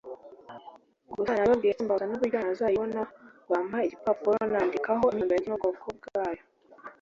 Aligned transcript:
gusa 1.15 1.31
nabibabwiye 1.31 1.71
ndetse 1.73 1.83
mbabaza 1.85 2.05
n’uburyo 2.07 2.37
nazayibona 2.39 3.01
bampa 3.51 3.77
igipapuro 3.87 4.37
nandikaho 4.51 5.01
imyirondoro 5.03 5.37
yanjye 5.39 5.49
n’ubwoko 5.49 5.87
bwayo 5.97 6.43